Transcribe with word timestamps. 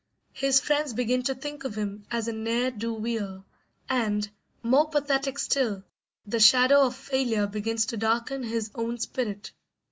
His 0.33 0.59
friends 0.59 0.93
begin 0.93 1.21
to 1.25 1.35
think 1.35 1.63
of 1.63 1.75
him 1.75 2.07
as 2.09 2.27
a 2.27 2.33
ne'er 2.33 2.71
do 2.71 2.91
weel; 2.91 3.45
and, 3.87 4.27
more 4.63 4.89
pathetic 4.89 5.37
still, 5.37 5.83
the 6.25 6.39
shadow 6.39 6.81
of 6.87 6.95
failure 6.95 7.45
begins 7.45 7.85
to 7.85 7.97
darken 7.97 8.41
his 8.41 8.71
own 8.73 8.97
spirit. 8.97 9.51